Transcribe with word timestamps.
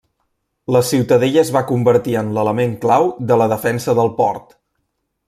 La 0.75 0.79
ciutadella 0.91 1.41
es 1.41 1.51
va 1.57 1.63
convertir 1.71 2.17
en 2.23 2.31
l'element 2.37 2.73
clau 2.87 3.05
de 3.33 3.41
la 3.43 3.49
defensa 3.53 3.97
del 4.01 4.11
port. 4.23 4.57